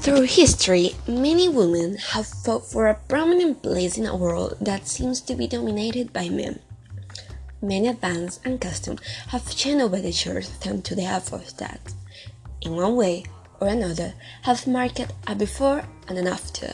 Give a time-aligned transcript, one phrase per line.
[0.00, 5.20] Through history, many women have fought for a prominent place in a world that seems
[5.22, 6.60] to be dominated by men.
[7.60, 11.80] Many advances and customs have changed over the years thanks to the efforts that,
[12.62, 13.24] in one way
[13.60, 16.72] or another, have marked a before and an after.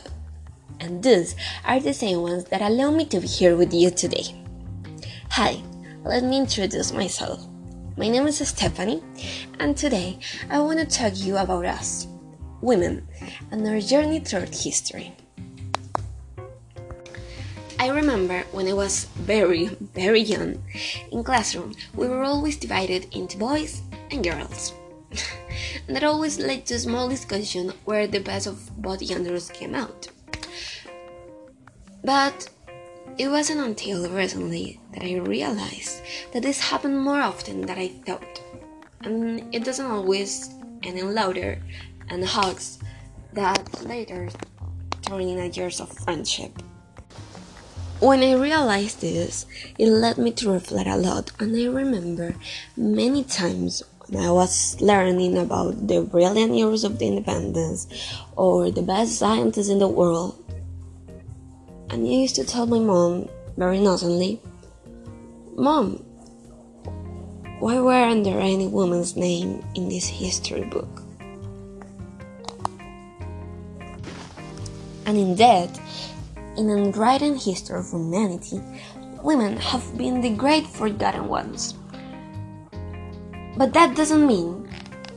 [0.79, 1.35] And these
[1.65, 4.27] are the same ones that allow me to be here with you today.
[5.31, 5.61] Hi,
[6.05, 7.45] let me introduce myself.
[7.97, 9.03] My name is Stephanie,
[9.59, 10.19] and today
[10.51, 12.07] I want to talk to you about us
[12.65, 13.07] women,
[13.51, 15.15] and our journey through history.
[17.79, 20.63] I remember when I was very, very young,
[21.13, 24.73] in classroom we were always divided into boys and girls.
[25.87, 29.75] and that always led to a small discussion where the best of both genders came
[29.75, 30.09] out.
[32.03, 32.49] But
[33.19, 38.43] it wasn't until recently that I realized that this happened more often than I thought.
[39.03, 40.49] And it doesn't always
[40.83, 41.61] end in louder
[42.09, 42.79] and hugs
[43.33, 44.29] that later
[45.03, 46.63] turned into years of friendship.
[48.01, 49.47] When I realized this,
[49.79, 52.35] it led me to reflect a lot, and I remember
[52.77, 57.87] many times when I was learning about the brilliant years of the independence
[58.37, 60.37] or the best scientists in the world.
[61.91, 64.41] And I used to tell my mom very innocently,
[65.57, 66.05] Mom,
[67.61, 71.04] why weren't there any woman's name in this history book?
[75.07, 75.71] And indeed,
[76.57, 78.61] in unwritten history of humanity,
[79.23, 81.75] women have been the great forgotten ones.
[83.57, 84.69] But that doesn't mean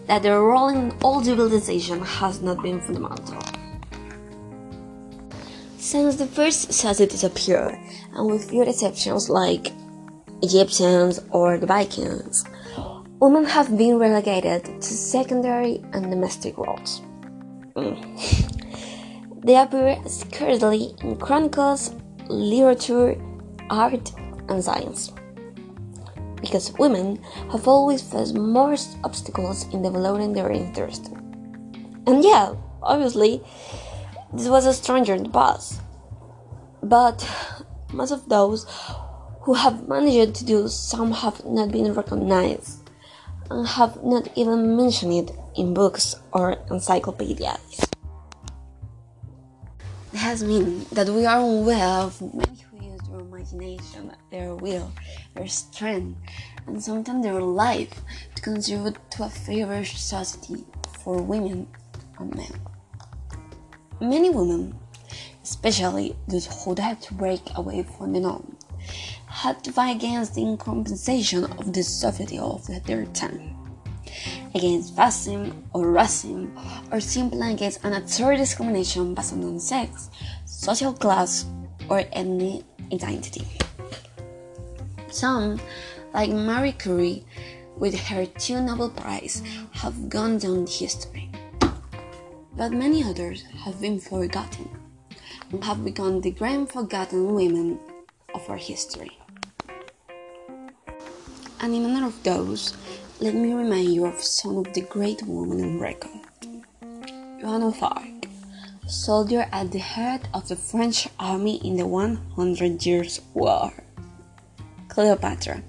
[0.08, 3.40] that their role in all civilization has not been fundamental.
[5.78, 7.78] Since the first societies appeared,
[8.14, 9.72] and with few exceptions like
[10.42, 12.44] Egyptians or the Vikings,
[13.20, 17.02] women have been relegated to secondary and domestic roles.
[17.76, 18.54] Mm.
[19.48, 21.96] They appear scarcely in chronicles,
[22.28, 23.16] literature,
[23.70, 24.12] art,
[24.50, 25.14] and science.
[26.42, 27.24] Because women
[27.54, 31.14] have always faced more obstacles in developing their interest.
[32.06, 33.42] And yeah, obviously,
[34.34, 35.80] this was a stranger in the past.
[36.84, 37.26] But
[37.94, 38.66] most of those
[39.44, 42.90] who have managed to do some have not been recognized
[43.50, 47.87] and have not even mentioned it in books or encyclopedias
[50.28, 54.92] has meant that we are aware of many who use their imagination, their will,
[55.34, 56.20] their strength,
[56.66, 58.02] and sometimes their life
[58.36, 60.66] to contribute to a fairer society
[61.00, 61.66] for women
[62.20, 62.52] and men.
[64.02, 64.78] Many women,
[65.44, 68.58] especially those who had to break away from the norm,
[69.28, 73.67] had to fight against the incompensation of the society of their time
[74.58, 76.50] against fascism or racism,
[76.92, 80.10] or simply against an absurd discrimination based on sex,
[80.46, 81.46] social class,
[81.90, 83.46] or ethnic identity.
[85.10, 85.62] Some,
[86.14, 87.24] like Marie Curie,
[87.78, 91.30] with her two Nobel Prizes, have gone down history.
[92.58, 94.68] But many others have been forgotten
[95.52, 97.80] and have become the grand forgotten women
[98.34, 99.12] of our history.
[101.62, 102.76] And in honor of those,
[103.20, 106.22] let me remind you of some of the great women on record.
[107.42, 108.28] Joan of Arc,
[108.88, 113.74] soldier at the head of the French army in the 100 Years' War.
[114.90, 115.64] Cleopatra,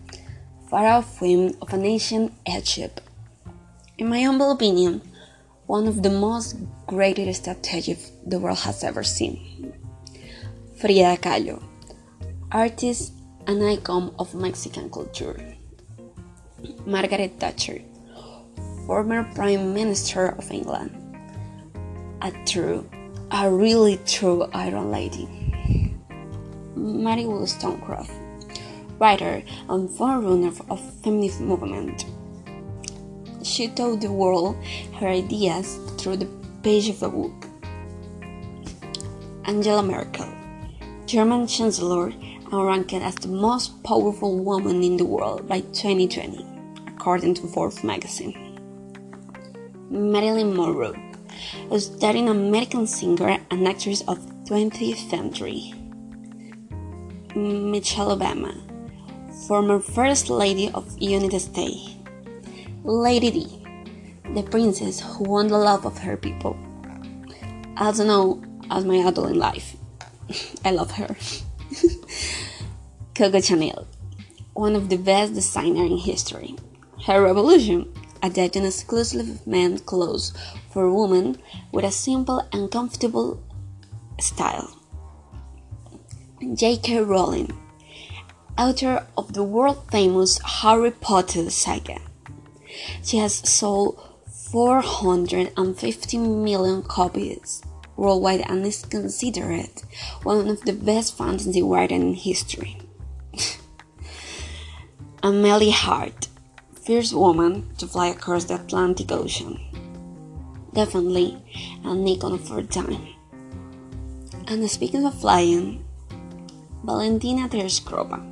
[0.69, 3.01] pharaoh queen of an ancient Egypt.
[3.97, 5.01] In my humble opinion,
[5.67, 9.73] one of the most greatest strategies the world has ever seen.
[10.77, 11.63] Frida Kahlo,
[12.53, 13.13] artist
[13.47, 15.55] and icon of Mexican culture.
[16.87, 17.81] Margaret Thatcher,
[18.87, 20.91] former Prime Minister of England.
[22.23, 22.89] A true,
[23.31, 25.29] a really true Iron Lady.
[26.75, 28.11] Mary Wollstonecraft,
[28.99, 32.07] writer and forerunner of feminist movement.
[33.43, 34.57] She told the world
[34.99, 36.29] her ideas through the
[36.63, 37.47] page of a book.
[39.45, 40.29] Angela Merkel,
[41.07, 42.13] German Chancellor
[42.51, 46.45] and ranked as the most powerful woman in the world by 2020
[46.99, 48.35] according to Forbes magazine.
[49.89, 50.95] Marilyn Monroe,
[51.71, 55.73] a studying American singer and actress of the 20th century.
[57.35, 58.53] Michelle Obama,
[59.47, 61.95] former First Lady of the United States.
[62.85, 63.47] Lady Di,
[64.35, 66.59] the princess who won the love of her people.
[67.77, 69.77] Also known as my idol in life.
[70.65, 71.15] I love her.
[73.19, 73.89] Coco Chanel,
[74.55, 76.55] one of the best designers in history
[77.05, 77.93] her revolution
[78.23, 80.33] adapting exclusively men's clothes
[80.71, 81.37] for women
[81.73, 83.43] with a simple and comfortable
[84.21, 84.71] style.
[86.55, 87.01] J.K.
[87.01, 87.59] Rowling,
[88.57, 91.99] author of the world famous Harry Potter saga.
[93.03, 94.01] She has sold
[94.53, 97.63] 450 million copies
[97.97, 99.71] worldwide and is considered
[100.23, 102.79] one of the best fantasy writers in history.
[105.29, 106.29] Amelia Earhart,
[106.87, 109.61] first woman to fly across the Atlantic Ocean.
[110.73, 111.37] Definitely
[111.85, 113.09] an icon her time.
[114.47, 115.85] And speaking of flying,
[116.83, 118.25] Valentina Tereshkova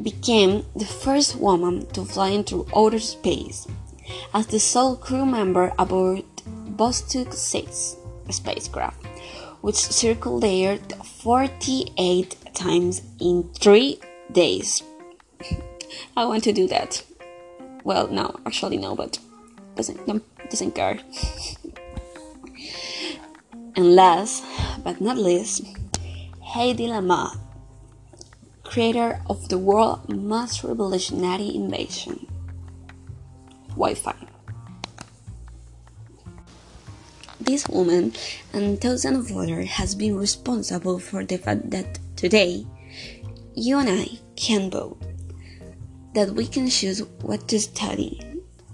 [0.00, 3.66] became the first woman to fly into outer space
[4.32, 6.22] as the sole crew member aboard
[6.76, 7.96] Vostok 6
[8.30, 9.04] spacecraft,
[9.62, 13.98] which circled the Earth 48 times in three
[14.30, 14.84] days.
[16.16, 17.02] I want to do that.
[17.84, 19.18] Well, no, actually no, but
[19.74, 20.06] doesn't
[20.50, 20.98] doesn't care.
[23.76, 24.44] and last
[24.84, 25.64] but not least,
[26.44, 27.38] Hedy Lamarr,
[28.64, 32.26] creator of the world's most revolutionary invention,
[33.70, 34.16] Wi-Fi.
[37.40, 38.12] This woman
[38.52, 42.66] and thousands of others has been responsible for the fact that today
[43.54, 45.00] you and I can vote
[46.14, 48.20] that we can choose what to study,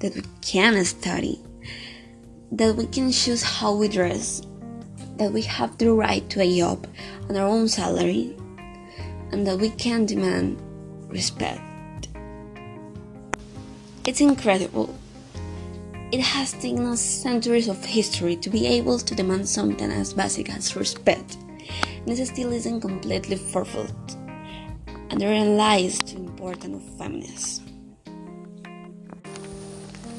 [0.00, 1.40] that we can study,
[2.52, 4.42] that we can choose how we dress,
[5.16, 6.86] that we have the right to a job
[7.28, 8.34] and our own salary,
[9.32, 10.60] and that we can demand
[11.08, 11.60] respect.
[14.06, 14.96] It's incredible.
[16.12, 20.54] It has taken us centuries of history to be able to demand something as basic
[20.54, 21.36] as respect,
[22.06, 24.15] and it still isn't completely fulfilled.
[25.10, 27.60] And therein lies the importance of feminists.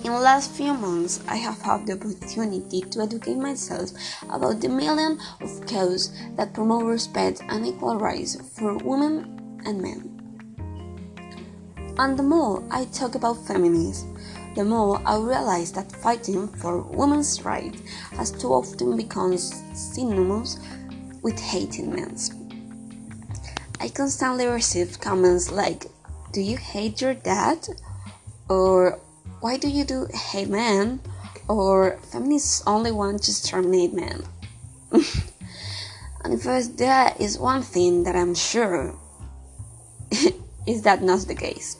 [0.04, 3.92] In the last few months, I have had the opportunity to educate myself
[4.31, 10.18] about the million of causes that promote respect and equal rights for women and men.
[11.98, 14.18] And the more I talk about feminism,
[14.56, 17.81] the more I realize that fighting for women's rights
[18.12, 20.57] has too often become synonymous
[21.22, 22.16] with hating men.
[23.79, 25.85] I constantly receive comments like,
[26.33, 27.68] Do you hate your dad?
[28.50, 29.00] Or
[29.39, 31.00] why do you do hate men?
[31.47, 34.24] Or feminists only want to exterminate men?
[34.91, 36.44] and if
[36.77, 38.95] there is one thing that I'm sure
[40.68, 41.77] is that not the case.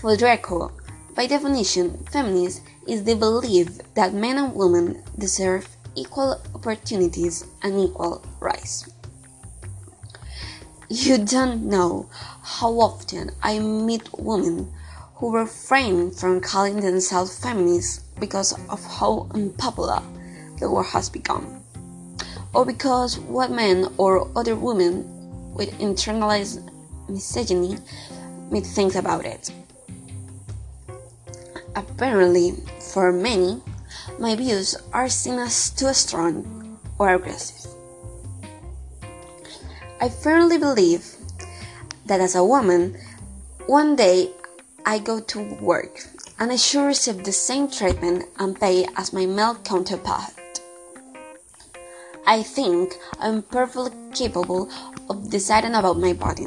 [0.00, 0.72] For Draco,
[1.14, 8.24] by definition, feminism is the belief that men and women deserve equal opportunities and equal
[8.40, 8.88] rights.
[10.92, 12.10] You don't know
[12.42, 14.72] how often I meet women
[15.14, 20.02] who refrain from calling themselves feminists because of how unpopular
[20.58, 21.62] the word has become,
[22.52, 25.06] or because what men or other women
[25.54, 26.68] with internalized
[27.08, 27.78] misogyny
[28.50, 29.48] may think about it.
[31.76, 32.54] Apparently,
[32.92, 33.62] for many,
[34.18, 37.79] my views are seen as too strong or aggressive.
[40.02, 41.04] I firmly believe
[42.06, 42.96] that as a woman,
[43.66, 44.30] one day
[44.86, 46.00] I go to work
[46.38, 50.32] and I should receive the same treatment and pay as my male counterpart.
[52.26, 54.70] I think I'm perfectly capable
[55.10, 56.46] of deciding about my body.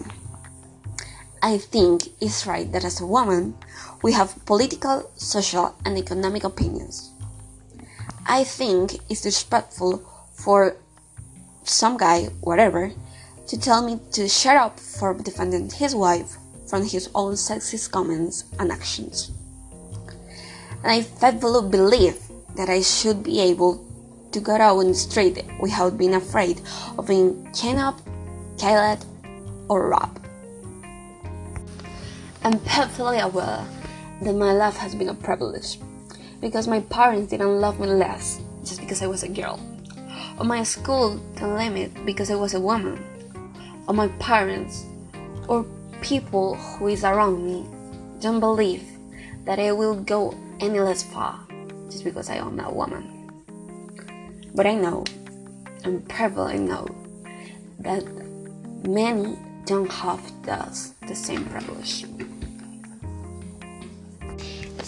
[1.44, 3.54] I think it's right that as a woman,
[4.02, 7.12] we have political, social, and economic opinions.
[8.26, 10.02] I think it's respectful
[10.34, 10.76] for
[11.64, 12.92] some guy, whatever,
[13.48, 18.46] to tell me to shut up for defending his wife from his own sexist comments
[18.60, 19.32] and actions.
[20.84, 22.20] And I faithfully believe
[22.56, 23.86] that I should be able
[24.32, 26.62] to go out on the street without being afraid
[26.98, 27.48] of being
[27.78, 28.00] up,
[28.58, 29.06] killed,
[29.70, 30.20] or robbed.
[32.44, 33.66] I'm perfectly aware
[34.22, 35.80] that my life has been a privilege
[36.42, 39.60] because my parents didn't love me less just because I was a girl,
[40.40, 43.02] or my school didn't limit because I was a woman
[43.88, 44.86] or my parents
[45.48, 45.66] or
[46.02, 47.66] people who is around me
[48.20, 48.84] don't believe
[49.46, 51.40] that I will go any less far
[51.90, 53.32] just because I am a woman.
[54.56, 55.04] But I know,
[55.84, 56.88] and probably know,
[57.80, 58.04] that
[58.88, 62.06] many don't have thus the same privilege.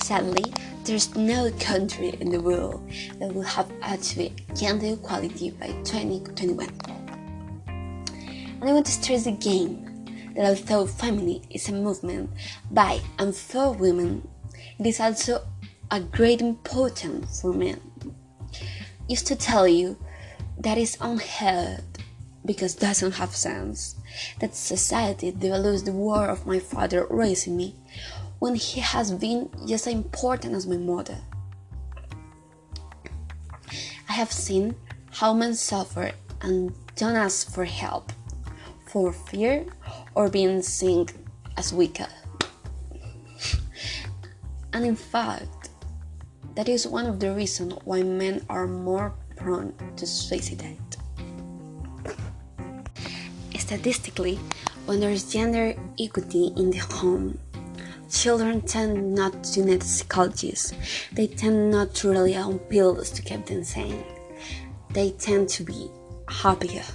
[0.03, 0.43] Sadly,
[0.83, 2.87] there's no country in the world
[3.19, 6.94] that will have achieved gender equality by 2021.
[8.65, 12.31] And I want to stress again that although family is a movement
[12.71, 14.27] by and for women,
[14.79, 15.45] it is also
[15.91, 17.79] a great importance for men.
[19.07, 19.95] Used to tell you
[20.57, 21.83] that is unheard
[22.43, 23.97] because doesn't have sense
[24.39, 27.75] that society devalues the work of my father raising me
[28.39, 31.19] when he has been just as important as my mother.
[34.09, 34.73] I have seen
[35.11, 38.11] how men suffer and don't ask for help
[38.95, 39.65] for fear
[40.15, 41.05] or being seen
[41.57, 42.07] as weaker.
[44.71, 45.67] and in fact,
[46.55, 50.79] that is one of the reasons why men are more prone to suicide.
[53.59, 54.39] Statistically,
[54.85, 57.37] when there is gender equity in the home,
[58.09, 60.71] children tend not to need psychologists.
[61.11, 64.05] They tend not to rely on pills to keep them sane.
[64.91, 65.91] They tend to be
[66.29, 66.87] happier.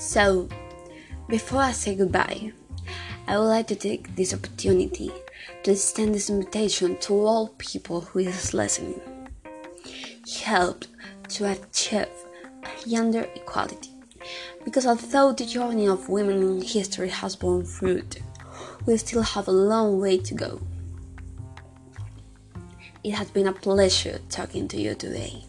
[0.00, 0.48] So,
[1.28, 2.52] before I say goodbye,
[3.28, 5.12] I would like to take this opportunity
[5.62, 8.98] to extend this invitation to all people who is listening.
[10.42, 10.86] Help
[11.28, 12.08] to achieve
[12.88, 13.90] gender equality.
[14.64, 18.22] Because although the journey of women in history has borne fruit,
[18.86, 20.62] we still have a long way to go.
[23.04, 25.44] It has been a pleasure talking to you today.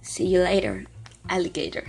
[0.00, 0.86] See you later,
[1.28, 1.86] alligator.